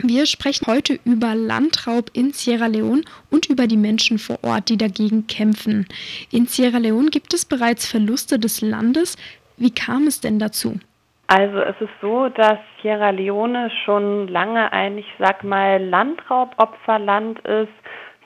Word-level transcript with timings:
Wir 0.00 0.26
sprechen 0.26 0.68
heute 0.68 1.00
über 1.04 1.34
Landraub 1.34 2.10
in 2.12 2.30
Sierra 2.30 2.66
Leone 2.66 3.02
und 3.32 3.50
über 3.50 3.66
die 3.66 3.76
Menschen 3.76 4.18
vor 4.18 4.38
Ort, 4.44 4.68
die 4.68 4.76
dagegen 4.76 5.26
kämpfen. 5.26 5.88
In 6.30 6.46
Sierra 6.46 6.78
Leone 6.78 7.10
gibt 7.10 7.34
es 7.34 7.44
bereits 7.44 7.84
Verluste 7.84 8.38
des 8.38 8.60
Landes. 8.60 9.16
Wie 9.56 9.74
kam 9.74 10.06
es 10.06 10.20
denn 10.20 10.38
dazu? 10.38 10.78
Also 11.26 11.58
es 11.58 11.74
ist 11.80 11.90
so, 12.00 12.28
dass 12.28 12.58
Sierra 12.80 13.10
Leone 13.10 13.72
schon 13.84 14.28
lange 14.28 14.72
ein, 14.72 14.98
ich 14.98 15.12
sag 15.18 15.42
mal, 15.42 15.82
Landraubopferland 15.82 17.40
ist. 17.40 17.72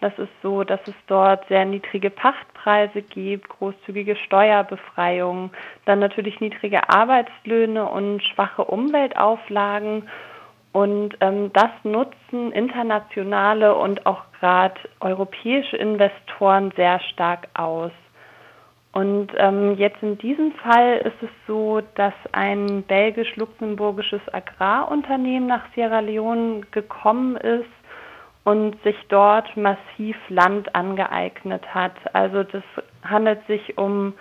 Das 0.02 0.12
ist 0.18 0.32
so, 0.43 0.64
dass 0.64 0.80
es 0.86 0.95
dort 1.07 1.48
sehr 1.48 1.64
niedrige 1.64 2.11
Pachtpreise 2.11 3.00
gibt, 3.00 3.48
großzügige 3.48 4.16
Steuerbefreiungen, 4.16 5.50
dann 5.86 6.00
natürlich 6.00 6.39
niedrige 6.41 6.91
Arbeitslöhne 6.91 7.89
und 7.89 8.23
schwache 8.23 8.64
Umweltauflagen. 8.64 10.02
Und 10.73 11.16
ähm, 11.20 11.52
das 11.52 11.70
nutzen 11.84 12.50
internationale 12.52 13.75
und 13.75 14.07
auch 14.07 14.22
gerade 14.40 14.81
europäische 15.00 15.76
Investoren 15.76 16.72
sehr 16.76 16.98
stark 17.00 17.48
aus. 17.54 17.93
Und 18.93 19.29
ähm, 19.36 19.76
jetzt 19.76 20.03
in 20.03 20.18
diesem 20.18 20.53
Fall 20.53 20.98
ist 20.98 21.22
es 21.22 21.31
so, 21.46 21.81
dass 21.95 22.12
ein 22.32 22.82
belgisch-luxemburgisches 22.82 24.21
Agrarunternehmen 24.32 25.48
nach 25.48 25.64
Sierra 25.75 26.00
Leone 26.00 26.61
gekommen 26.73 27.36
ist 27.36 27.70
und 28.45 28.82
sich 28.82 28.96
dort 29.09 29.57
massiv 29.57 30.17
Land 30.29 30.75
angeeignet 30.75 31.75
hat. 31.75 31.95
Also 32.14 32.42
das 32.42 32.62
handelt 33.03 33.47
sich 33.47 33.78
um 33.78 34.14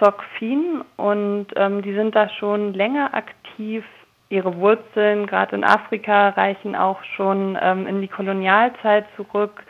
Sokfin 0.00 0.82
und 0.96 1.46
ähm, 1.56 1.82
die 1.82 1.94
sind 1.94 2.14
da 2.14 2.28
schon 2.28 2.72
länger 2.72 3.14
aktiv 3.14 3.84
ihre 4.28 4.56
Wurzeln, 4.56 5.26
gerade 5.26 5.56
in 5.56 5.64
Afrika, 5.64 6.30
reichen 6.30 6.74
auch 6.74 7.02
schon 7.16 7.58
ähm, 7.60 7.86
in 7.86 8.00
die 8.00 8.08
Kolonialzeit 8.08 9.06
zurück. 9.16 9.62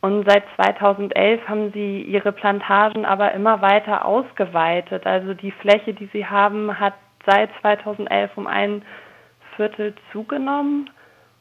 Und 0.00 0.28
seit 0.28 0.44
2011 0.56 1.48
haben 1.48 1.72
sie 1.72 2.02
ihre 2.02 2.32
Plantagen 2.32 3.06
aber 3.06 3.32
immer 3.32 3.62
weiter 3.62 4.04
ausgeweitet. 4.04 5.06
Also 5.06 5.32
die 5.32 5.50
Fläche, 5.50 5.94
die 5.94 6.10
sie 6.12 6.26
haben, 6.26 6.78
hat 6.78 6.94
seit 7.24 7.48
2011 7.62 8.30
um 8.36 8.46
ein 8.46 8.82
Viertel 9.56 9.94
zugenommen. 10.12 10.90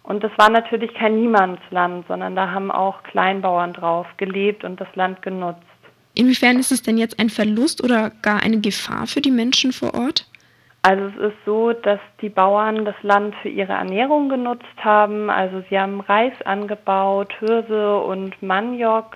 Und 0.03 0.23
das 0.23 0.31
war 0.37 0.49
natürlich 0.49 0.93
kein 0.93 1.19
Niemandsland, 1.19 2.05
sondern 2.07 2.35
da 2.35 2.51
haben 2.51 2.71
auch 2.71 3.03
Kleinbauern 3.03 3.73
drauf 3.73 4.07
gelebt 4.17 4.63
und 4.63 4.79
das 4.79 4.93
Land 4.95 5.21
genutzt. 5.21 5.61
Inwiefern 6.15 6.57
ist 6.59 6.71
es 6.71 6.81
denn 6.81 6.97
jetzt 6.97 7.19
ein 7.19 7.29
Verlust 7.29 7.83
oder 7.83 8.11
gar 8.21 8.43
eine 8.43 8.59
Gefahr 8.59 9.07
für 9.07 9.21
die 9.21 9.31
Menschen 9.31 9.73
vor 9.73 9.93
Ort? 9.93 10.27
Also 10.85 11.05
es 11.05 11.31
ist 11.31 11.37
so, 11.45 11.71
dass 11.71 11.99
die 12.21 12.27
Bauern 12.27 12.83
das 12.83 13.01
Land 13.03 13.35
für 13.41 13.47
ihre 13.47 13.71
Ernährung 13.71 14.27
genutzt 14.27 14.83
haben. 14.83 15.29
Also 15.29 15.63
sie 15.69 15.79
haben 15.79 16.01
Reis 16.01 16.33
angebaut, 16.43 17.33
Hirse 17.39 17.99
und 17.99 18.41
Maniok. 18.43 19.15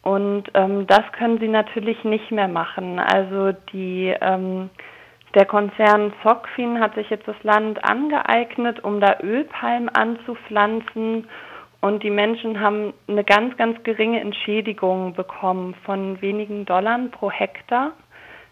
Und 0.00 0.44
ähm, 0.54 0.86
das 0.86 1.02
können 1.12 1.38
sie 1.40 1.48
natürlich 1.48 2.04
nicht 2.04 2.30
mehr 2.30 2.48
machen. 2.48 2.98
Also 2.98 3.52
die, 3.72 4.14
ähm, 4.18 4.70
der 5.34 5.44
Konzern 5.44 6.14
Sokfin 6.24 6.80
hat 6.80 6.94
sich 6.94 7.10
jetzt 7.10 7.28
das 7.28 7.42
Land 7.42 7.84
angeeignet, 7.84 8.82
um 8.82 8.98
da 8.98 9.18
Ölpalmen 9.20 9.90
anzupflanzen. 9.90 11.26
Und 11.82 12.02
die 12.02 12.10
Menschen 12.10 12.60
haben 12.60 12.94
eine 13.08 13.24
ganz, 13.24 13.58
ganz 13.58 13.82
geringe 13.82 14.20
Entschädigung 14.20 15.12
bekommen 15.12 15.74
von 15.84 16.22
wenigen 16.22 16.64
Dollar 16.64 16.98
pro 17.10 17.30
Hektar. 17.30 17.92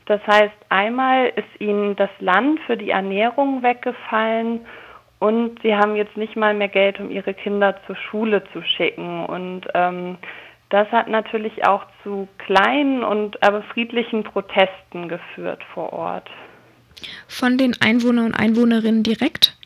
Das 0.07 0.21
heißt, 0.27 0.55
einmal 0.69 1.29
ist 1.29 1.61
ihnen 1.61 1.97
das 1.97 2.11
Land 2.21 2.61
für 2.67 2.77
die 2.77 2.91
Ernährung 2.91 3.63
weggefallen 3.63 4.61
und 5.19 5.63
sie 5.63 5.75
haben 5.75 5.97
jetzt 5.97 6.17
nicht 6.17 6.37
mal 6.37 6.53
mehr 6.53 6.69
Geld, 6.69 7.01
um 7.01 7.11
ihre 7.11 7.33
Kinder 7.33 7.77
zur 7.87 7.97
Schule 7.97 8.45
zu 8.53 8.63
schicken. 8.63 9.25
Und 9.25 9.63
ähm, 9.73 10.19
das 10.69 10.91
hat 10.93 11.09
natürlich 11.09 11.67
auch 11.67 11.87
zu 12.03 12.29
kleinen 12.39 13.03
und 13.03 13.43
aber 13.43 13.63
friedlichen 13.63 14.25
Protesten 14.25 15.09
geführt 15.09 15.63
vor 15.73 15.93
Ort. 15.93 16.29
Von 17.29 17.57
den 17.57 17.75
Einwohnern 17.81 18.27
und 18.27 18.35
Einwohnerinnen 18.35 19.03
direkt? 19.03 19.57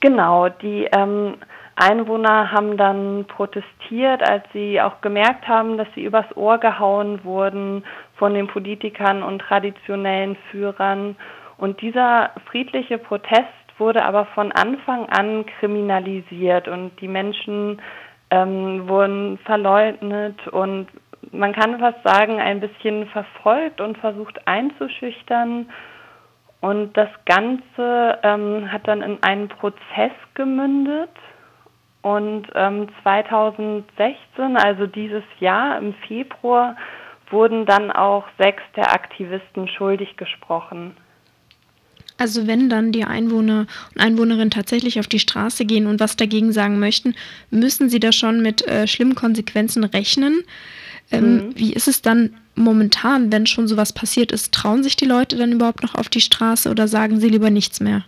Genau, 0.00 0.48
die 0.48 0.88
ähm, 0.92 1.34
Einwohner 1.80 2.50
haben 2.50 2.76
dann 2.76 3.26
protestiert, 3.28 4.28
als 4.28 4.44
sie 4.52 4.80
auch 4.80 5.00
gemerkt 5.00 5.46
haben, 5.46 5.78
dass 5.78 5.88
sie 5.94 6.04
übers 6.04 6.36
Ohr 6.36 6.58
gehauen 6.58 7.24
wurden 7.24 7.84
von 8.16 8.34
den 8.34 8.48
Politikern 8.48 9.22
und 9.22 9.40
traditionellen 9.40 10.36
Führern. 10.50 11.16
Und 11.56 11.80
dieser 11.80 12.30
friedliche 12.50 12.98
Protest 12.98 13.46
wurde 13.78 14.04
aber 14.04 14.26
von 14.26 14.50
Anfang 14.52 15.06
an 15.06 15.46
kriminalisiert 15.46 16.68
und 16.68 16.92
die 17.00 17.08
Menschen 17.08 17.80
ähm, 18.30 18.88
wurden 18.88 19.38
verleugnet 19.44 20.48
und 20.48 20.88
man 21.32 21.52
kann 21.52 21.78
fast 21.78 22.02
sagen, 22.04 22.40
ein 22.40 22.60
bisschen 22.60 23.06
verfolgt 23.08 23.80
und 23.80 23.98
versucht 23.98 24.46
einzuschüchtern. 24.46 25.68
Und 26.60 26.96
das 26.96 27.08
Ganze 27.24 28.18
ähm, 28.22 28.70
hat 28.72 28.88
dann 28.88 29.02
in 29.02 29.22
einen 29.22 29.48
Prozess 29.48 30.12
gemündet. 30.34 31.10
Und 32.08 32.46
ähm, 32.54 32.88
2016, 33.02 34.56
also 34.56 34.86
dieses 34.86 35.24
Jahr 35.40 35.76
im 35.76 35.92
Februar, 36.06 36.74
wurden 37.30 37.66
dann 37.66 37.90
auch 37.92 38.24
sechs 38.38 38.62
der 38.76 38.94
Aktivisten 38.94 39.68
schuldig 39.68 40.16
gesprochen. 40.16 40.96
Also 42.16 42.46
wenn 42.46 42.70
dann 42.70 42.92
die 42.92 43.04
Einwohner 43.04 43.66
und 43.94 44.00
Einwohnerinnen 44.00 44.50
tatsächlich 44.50 44.98
auf 44.98 45.06
die 45.06 45.18
Straße 45.18 45.66
gehen 45.66 45.86
und 45.86 46.00
was 46.00 46.16
dagegen 46.16 46.50
sagen 46.50 46.78
möchten, 46.78 47.14
müssen 47.50 47.90
sie 47.90 48.00
da 48.00 48.10
schon 48.10 48.40
mit 48.40 48.66
äh, 48.66 48.86
schlimmen 48.86 49.14
Konsequenzen 49.14 49.84
rechnen. 49.84 50.44
Ähm, 51.10 51.34
mhm. 51.34 51.52
Wie 51.56 51.74
ist 51.74 51.88
es 51.88 52.00
dann 52.00 52.36
momentan, 52.54 53.30
wenn 53.30 53.44
schon 53.44 53.68
sowas 53.68 53.92
passiert 53.92 54.32
ist? 54.32 54.54
Trauen 54.54 54.82
sich 54.82 54.96
die 54.96 55.04
Leute 55.04 55.36
dann 55.36 55.52
überhaupt 55.52 55.82
noch 55.82 55.94
auf 55.94 56.08
die 56.08 56.22
Straße 56.22 56.70
oder 56.70 56.88
sagen 56.88 57.20
sie 57.20 57.28
lieber 57.28 57.50
nichts 57.50 57.80
mehr? 57.80 58.04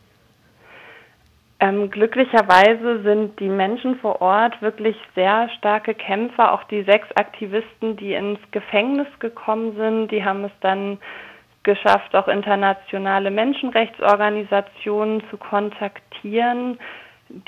Ähm, 1.62 1.91
glücklicherweise 1.91 3.03
sind 3.03 3.38
die 3.38 3.48
Menschen 3.48 3.97
vor 3.97 4.22
Ort 4.22 4.62
wirklich 4.62 4.97
sehr 5.15 5.50
starke 5.59 5.94
Kämpfer. 5.94 6.53
Auch 6.53 6.65
die 6.65 6.82
sechs 6.84 7.06
Aktivisten, 7.16 7.97
die 7.97 8.15
ins 8.15 8.41
Gefängnis 8.50 9.06
gekommen 9.19 9.76
sind, 9.76 10.10
die 10.10 10.25
haben 10.25 10.44
es 10.44 10.53
dann 10.62 10.98
geschafft, 11.62 12.16
auch 12.16 12.28
internationale 12.28 13.31
Menschenrechtsorganisationen 13.31 15.22
zu 15.28 15.37
kontaktieren, 15.37 16.78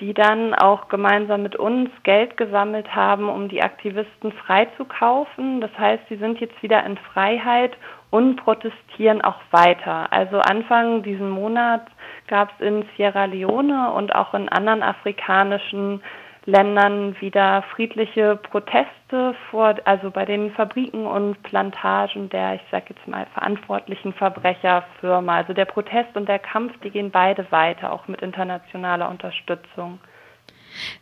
die 0.01 0.15
dann 0.15 0.55
auch 0.55 0.89
gemeinsam 0.89 1.43
mit 1.43 1.57
uns 1.57 1.91
Geld 2.05 2.37
gesammelt 2.37 2.95
haben, 2.95 3.29
um 3.29 3.49
die 3.49 3.63
Aktivisten 3.63 4.33
freizukaufen. 4.33 5.61
Das 5.61 5.71
heißt, 5.77 6.05
sie 6.09 6.17
sind 6.17 6.41
jetzt 6.41 6.63
wieder 6.63 6.85
in 6.85 6.97
Freiheit 6.97 7.77
und 8.11 8.37
protestieren 8.37 9.23
auch 9.23 9.41
weiter. 9.51 10.13
Also 10.13 10.39
Anfang 10.39 11.03
diesen 11.03 11.31
Monats 11.31 11.91
gab 12.29 12.53
es 12.55 12.67
in 12.67 12.85
Sierra 12.97 13.25
Leone 13.25 13.93
und 13.93 14.15
auch 14.15 14.35
in 14.35 14.49
anderen 14.49 14.83
afrikanischen 14.83 16.03
Ländern 16.45 17.15
wieder 17.21 17.63
friedliche 17.75 18.37
Proteste 18.37 19.35
vor, 19.51 19.77
also 19.85 20.11
bei 20.11 20.25
den 20.25 20.51
Fabriken 20.53 21.07
und 21.07 21.41
Plantagen 21.45 22.29
der, 22.31 22.57
ich 22.57 22.63
sage 22.71 22.87
jetzt 22.89 23.07
mal, 23.07 23.27
verantwortlichen 23.33 24.13
Verbrecherfirma. 24.13 25.37
Also 25.37 25.53
der 25.53 25.67
Protest 25.67 26.17
und 26.17 26.29
der 26.29 26.41
Kampf, 26.41 26.73
die 26.83 26.91
gehen 26.91 27.11
beide 27.11 27.47
weiter, 27.51 27.93
auch 27.93 28.09
mit 28.09 28.23
internationaler 28.23 29.09
Unterstützung. 29.09 30.01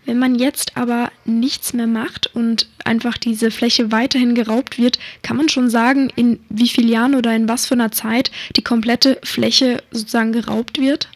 Wenn 0.05 0.19
man 0.19 0.35
jetzt 0.35 0.77
aber 0.77 1.11
nichts 1.25 1.73
mehr 1.73 1.87
macht 1.87 2.35
und 2.35 2.69
einfach 2.85 3.17
diese 3.17 3.51
Fläche 3.51 3.93
weiterhin 3.93 4.35
geraubt 4.35 4.79
wird, 4.79 4.99
kann 5.23 5.37
man 5.37 5.49
schon 5.49 5.71
sagen, 5.71 6.11
in 6.17 6.41
wie 6.49 6.69
vielen 6.69 6.89
Jahren 6.89 7.15
oder 7.15 7.35
in 7.35 7.49
was 7.49 7.67
für 7.67 7.75
einer 7.75 7.93
Zeit 7.93 8.31
die 8.57 8.65
komplette 8.65 9.19
Fläche 9.23 9.83
sozusagen 9.91 10.33
geraubt 10.33 10.81
wird? 10.81 11.09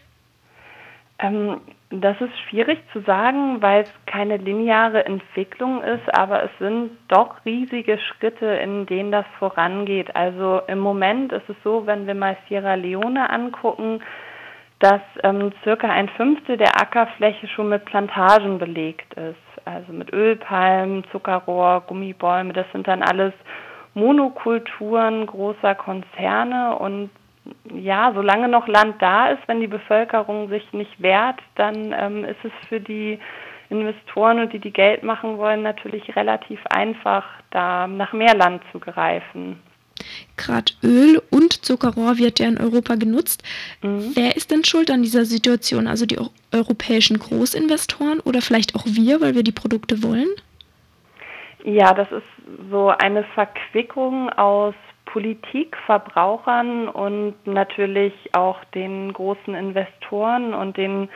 Ähm, 1.19 1.61
das 2.01 2.21
ist 2.21 2.37
schwierig 2.49 2.79
zu 2.93 3.01
sagen, 3.01 3.61
weil 3.61 3.83
es 3.83 3.91
keine 4.07 4.37
lineare 4.37 5.05
Entwicklung 5.05 5.83
ist, 5.83 6.15
aber 6.15 6.45
es 6.45 6.51
sind 6.59 6.91
doch 7.09 7.45
riesige 7.45 7.99
Schritte, 7.99 8.47
in 8.47 8.87
denen 8.87 9.13
das 9.13 9.27
vorangeht. 9.39 10.15
Also 10.17 10.63
im 10.67 10.79
Moment 10.79 11.33
ist 11.33 11.49
es 11.49 11.57
so, 11.63 11.87
wenn 11.87 12.07
wir 12.07 12.15
mal 12.15 12.37
Sierra 12.49 12.75
Leone 12.75 13.29
angucken, 13.31 14.01
dass 14.79 15.01
ähm, 15.23 15.53
circa 15.63 15.89
ein 15.89 16.09
Fünftel 16.11 16.57
der 16.57 16.81
Ackerfläche 16.81 17.49
schon 17.49 17.69
mit 17.69 17.85
Plantagen 17.85 18.59
belegt 18.59 19.15
ist. 19.15 19.67
Also 19.67 19.93
mit 19.93 20.13
Ölpalmen, 20.13 21.05
Zuckerrohr, 21.11 21.85
Gummibäume, 21.87 22.53
das 22.53 22.67
sind 22.73 22.87
dann 22.87 23.03
alles 23.03 23.33
Monokulturen 23.95 25.27
großer 25.27 25.75
Konzerne 25.75 26.77
und 26.77 27.11
ja, 27.75 28.13
solange 28.15 28.49
noch 28.49 28.69
Land 28.69 29.01
da 29.01 29.29
ist, 29.29 29.43
wenn 29.47 29.61
die 29.61 29.67
Bevölkerung 29.67 30.49
sich 30.49 30.73
nicht 30.73 31.01
wehrt, 31.01 31.41
dann 31.57 31.95
ähm, 31.99 32.25
ist 32.25 32.43
es 32.43 32.53
für 32.69 32.81
die 32.81 33.19
Investoren 33.71 34.41
und 34.41 34.53
die, 34.53 34.59
die 34.59 34.73
Geld 34.73 35.03
machen 35.03 35.39
wollen, 35.39 35.63
natürlich 35.63 36.15
relativ 36.17 36.61
einfach, 36.67 37.25
da 37.51 37.87
nach 37.87 38.13
mehr 38.13 38.35
Land 38.35 38.63
zu 38.73 38.79
greifen. 38.79 39.61
Gerade 40.37 40.73
Öl 40.83 41.23
und 41.31 41.65
Zuckerrohr 41.65 42.19
wird 42.19 42.41
ja 42.41 42.49
in 42.49 42.59
Europa 42.59 42.97
genutzt. 42.97 43.43
Mhm. 43.83 44.13
Wer 44.15 44.37
ist 44.37 44.51
denn 44.51 44.65
schuld 44.65 44.91
an 44.91 45.03
dieser 45.03 45.25
Situation? 45.25 45.87
Also 45.87 46.07
die 46.07 46.19
europäischen 46.53 47.19
Großinvestoren 47.19 48.21
oder 48.21 48.43
vielleicht 48.43 48.75
auch 48.75 48.85
wir, 48.87 49.21
weil 49.21 49.35
wir 49.35 49.45
die 49.45 49.53
Produkte 49.53 50.03
wollen? 50.03 50.29
Ja, 51.65 51.95
das 51.95 52.11
ist 52.11 52.71
so 52.71 52.89
eine 52.89 53.25
Verquickung 53.35 54.29
aus 54.31 54.75
Politik, 55.15 55.77
Verbrauchern 55.87 56.89
und 56.89 57.35
natürlich 57.47 58.13
auch 58.35 58.65
den 58.75 59.13
großen 59.13 59.55
Investoren 59.55 60.53
und 60.55 60.77
den 60.77 61.09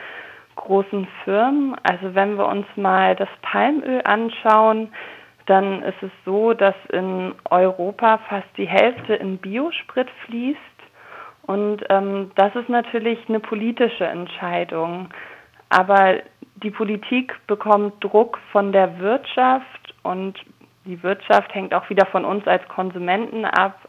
großen 0.55 1.05
Firmen. 1.25 1.75
Also 1.83 2.15
wenn 2.15 2.37
wir 2.37 2.47
uns 2.47 2.65
mal 2.77 3.17
das 3.17 3.27
Palmöl 3.41 4.01
anschauen, 4.05 4.93
dann 5.47 5.83
ist 5.83 6.01
es 6.01 6.11
so, 6.23 6.53
dass 6.53 6.75
in 6.93 7.35
Europa 7.49 8.19
fast 8.29 8.47
die 8.55 8.69
Hälfte 8.69 9.15
in 9.15 9.37
Biosprit 9.37 10.07
fließt. 10.25 10.57
Und 11.41 11.83
ähm, 11.89 12.31
das 12.35 12.55
ist 12.55 12.69
natürlich 12.69 13.19
eine 13.27 13.41
politische 13.41 14.05
Entscheidung. 14.05 15.09
Aber 15.67 16.19
die 16.63 16.71
Politik 16.71 17.35
bekommt 17.47 18.01
Druck 18.01 18.39
von 18.53 18.71
der 18.71 18.97
Wirtschaft 18.99 19.93
und 20.03 20.39
die 20.85 21.03
Wirtschaft 21.03 21.53
hängt 21.53 21.73
auch 21.73 21.89
wieder 21.89 22.05
von 22.05 22.25
uns 22.25 22.47
als 22.47 22.67
Konsumenten 22.69 23.45
ab. 23.45 23.88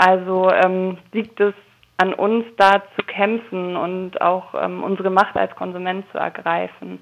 Also 0.00 0.50
ähm, 0.50 0.96
liegt 1.12 1.38
es 1.40 1.52
an 1.98 2.14
uns, 2.14 2.46
da 2.56 2.82
zu 2.96 3.04
kämpfen 3.06 3.76
und 3.76 4.18
auch 4.22 4.54
ähm, 4.54 4.82
unsere 4.82 5.10
Macht 5.10 5.36
als 5.36 5.54
Konsument 5.54 6.06
zu 6.10 6.16
ergreifen. 6.16 7.00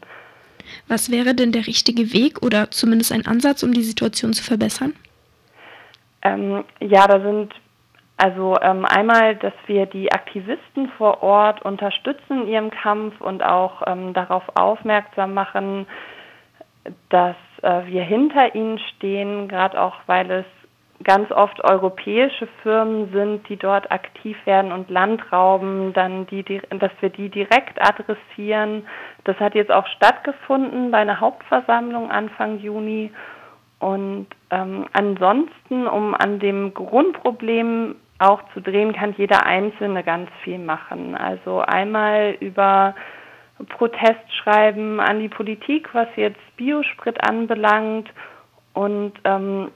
Was 0.88 1.08
wäre 1.08 1.32
denn 1.36 1.52
der 1.52 1.68
richtige 1.68 2.12
Weg 2.12 2.42
oder 2.42 2.72
zumindest 2.72 3.12
ein 3.12 3.24
Ansatz, 3.24 3.62
um 3.62 3.72
die 3.72 3.84
Situation 3.84 4.32
zu 4.32 4.42
verbessern? 4.42 4.94
Ähm, 6.22 6.64
ja, 6.80 7.06
da 7.06 7.20
sind 7.20 7.54
also 8.16 8.56
ähm, 8.60 8.84
einmal, 8.84 9.36
dass 9.36 9.54
wir 9.68 9.86
die 9.86 10.10
Aktivisten 10.10 10.90
vor 10.98 11.22
Ort 11.22 11.62
unterstützen 11.62 12.42
in 12.42 12.48
ihrem 12.48 12.70
Kampf 12.72 13.20
und 13.20 13.44
auch 13.44 13.82
ähm, 13.86 14.12
darauf 14.12 14.42
aufmerksam 14.56 15.34
machen, 15.34 15.86
dass 17.10 17.36
äh, 17.62 17.86
wir 17.86 18.02
hinter 18.02 18.56
ihnen 18.56 18.80
stehen, 18.80 19.46
gerade 19.46 19.80
auch 19.80 19.94
weil 20.06 20.28
es 20.32 20.46
ganz 21.08 21.32
oft 21.32 21.64
europäische 21.64 22.46
Firmen 22.62 23.10
sind, 23.12 23.48
die 23.48 23.56
dort 23.56 23.90
aktiv 23.90 24.36
werden 24.44 24.72
und 24.72 24.90
Land 24.90 25.32
rauben, 25.32 25.94
dann 25.94 26.26
die, 26.26 26.44
dass 26.44 26.92
wir 27.00 27.08
die 27.08 27.30
direkt 27.30 27.80
adressieren. 27.80 28.86
Das 29.24 29.40
hat 29.40 29.54
jetzt 29.54 29.72
auch 29.72 29.86
stattgefunden 29.86 30.90
bei 30.90 30.98
einer 30.98 31.18
Hauptversammlung 31.18 32.10
Anfang 32.10 32.58
Juni. 32.58 33.10
Und 33.78 34.26
ähm, 34.50 34.84
ansonsten, 34.92 35.86
um 35.86 36.14
an 36.14 36.40
dem 36.40 36.74
Grundproblem 36.74 37.94
auch 38.18 38.42
zu 38.52 38.60
drehen, 38.60 38.92
kann 38.92 39.14
jeder 39.16 39.46
Einzelne 39.46 40.04
ganz 40.04 40.28
viel 40.44 40.58
machen. 40.58 41.16
Also 41.16 41.60
einmal 41.60 42.36
über 42.40 42.94
Protestschreiben 43.70 45.00
an 45.00 45.20
die 45.20 45.30
Politik, 45.30 45.88
was 45.94 46.08
jetzt 46.16 46.56
Biosprit 46.58 47.16
anbelangt 47.26 48.10
und 48.74 49.14
ähm, 49.24 49.70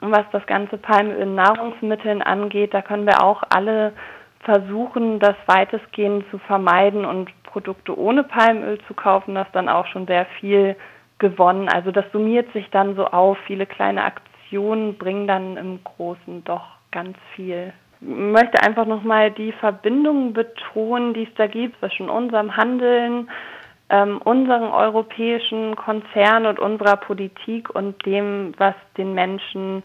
was 0.00 0.24
das 0.32 0.46
ganze 0.46 0.78
Palmöl 0.78 1.16
in 1.16 1.34
Nahrungsmitteln 1.34 2.22
angeht, 2.22 2.74
da 2.74 2.82
können 2.82 3.06
wir 3.06 3.22
auch 3.22 3.42
alle 3.50 3.92
versuchen, 4.40 5.18
das 5.18 5.36
weitestgehend 5.46 6.24
zu 6.30 6.38
vermeiden 6.38 7.04
und 7.04 7.30
Produkte 7.44 7.98
ohne 7.98 8.24
Palmöl 8.24 8.78
zu 8.86 8.94
kaufen. 8.94 9.34
Das 9.34 9.46
dann 9.52 9.68
auch 9.68 9.86
schon 9.86 10.06
sehr 10.06 10.26
viel 10.38 10.76
gewonnen. 11.18 11.68
Also 11.68 11.90
das 11.90 12.04
summiert 12.12 12.52
sich 12.52 12.68
dann 12.70 12.96
so 12.96 13.06
auf. 13.06 13.38
Viele 13.46 13.66
kleine 13.66 14.04
Aktionen 14.04 14.96
bringen 14.96 15.26
dann 15.26 15.56
im 15.56 15.84
Großen 15.84 16.44
doch 16.44 16.64
ganz 16.90 17.16
viel. 17.34 17.72
Ich 18.00 18.08
möchte 18.08 18.62
einfach 18.62 18.86
nochmal 18.86 19.30
die 19.30 19.52
Verbindungen 19.52 20.32
betonen, 20.32 21.12
die 21.12 21.24
es 21.24 21.34
da 21.36 21.46
gibt 21.46 21.78
zwischen 21.80 22.08
unserem 22.08 22.56
Handeln, 22.56 23.28
ähm, 23.90 24.20
unseren 24.22 24.70
europäischen 24.70 25.76
Konzernen 25.76 26.46
und 26.46 26.58
unserer 26.58 26.96
Politik 26.96 27.70
und 27.70 28.04
dem, 28.06 28.54
was 28.56 28.74
den 28.96 29.14
Menschen 29.14 29.82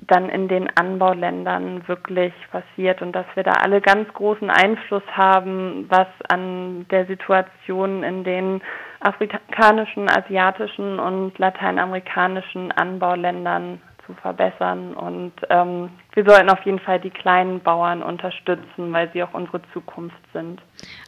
dann 0.00 0.28
in 0.28 0.48
den 0.48 0.68
Anbauländern 0.76 1.86
wirklich 1.88 2.32
passiert 2.52 3.02
und 3.02 3.12
dass 3.12 3.26
wir 3.34 3.42
da 3.42 3.52
alle 3.52 3.80
ganz 3.80 4.12
großen 4.12 4.48
Einfluss 4.48 5.02
haben, 5.10 5.86
was 5.88 6.06
an 6.28 6.86
der 6.90 7.06
Situation 7.06 8.02
in 8.04 8.22
den 8.22 8.62
afrikanischen, 9.00 10.08
asiatischen 10.08 11.00
und 11.00 11.36
lateinamerikanischen 11.38 12.70
Anbauländern 12.72 13.80
zu 14.08 14.14
verbessern. 14.14 14.94
Und 14.94 15.32
ähm, 15.50 15.90
wir 16.14 16.24
sollten 16.24 16.50
auf 16.50 16.64
jeden 16.64 16.80
Fall 16.80 16.98
die 16.98 17.10
kleinen 17.10 17.60
Bauern 17.60 18.02
unterstützen, 18.02 18.92
weil 18.92 19.08
sie 19.12 19.22
auch 19.22 19.34
unsere 19.34 19.60
Zukunft 19.72 20.18
sind. 20.32 20.60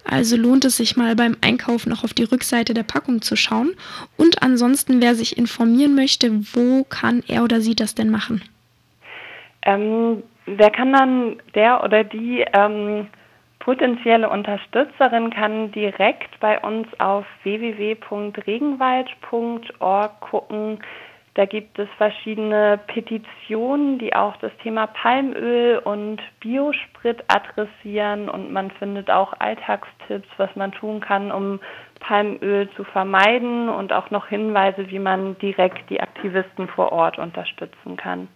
Also 0.04 0.36
lohnt 0.36 0.64
es 0.64 0.76
sich 0.76 0.96
mal 0.96 1.16
beim 1.16 1.36
Einkauf 1.40 1.86
noch 1.86 2.04
auf 2.04 2.14
die 2.14 2.24
Rückseite 2.24 2.74
der 2.74 2.84
Packung 2.84 3.22
zu 3.22 3.34
schauen. 3.34 3.74
Und 4.16 4.42
ansonsten, 4.42 5.00
wer 5.00 5.16
sich 5.16 5.36
informieren 5.36 5.96
möchte, 5.96 6.30
wo 6.54 6.84
kann 6.84 7.24
er 7.26 7.42
oder 7.42 7.60
sie 7.60 7.74
das 7.74 7.96
denn 7.96 8.10
machen? 8.10 8.42
Ähm, 9.62 10.22
wer 10.46 10.70
kann 10.70 10.92
dann, 10.92 11.36
der 11.54 11.82
oder 11.82 12.04
die 12.04 12.44
ähm, 12.52 13.08
potenzielle 13.60 14.28
Unterstützerin 14.28 15.30
kann 15.30 15.72
direkt 15.72 16.38
bei 16.40 16.60
uns 16.60 16.86
auf 16.98 17.24
www.regenwald.org 17.44 20.20
gucken, 20.20 20.80
da 21.40 21.46
gibt 21.46 21.78
es 21.78 21.88
verschiedene 21.96 22.78
Petitionen, 22.86 23.98
die 23.98 24.14
auch 24.14 24.36
das 24.42 24.52
Thema 24.62 24.88
Palmöl 24.88 25.78
und 25.78 26.18
Biosprit 26.40 27.24
adressieren 27.28 28.28
und 28.28 28.52
man 28.52 28.70
findet 28.72 29.10
auch 29.10 29.32
Alltagstipps, 29.38 30.28
was 30.36 30.54
man 30.54 30.70
tun 30.72 31.00
kann, 31.00 31.32
um 31.32 31.58
Palmöl 31.98 32.68
zu 32.76 32.84
vermeiden 32.84 33.70
und 33.70 33.90
auch 33.90 34.10
noch 34.10 34.26
Hinweise, 34.26 34.90
wie 34.90 34.98
man 34.98 35.38
direkt 35.38 35.88
die 35.88 36.02
Aktivisten 36.02 36.68
vor 36.68 36.92
Ort 36.92 37.18
unterstützen 37.18 37.96
kann. 37.96 38.28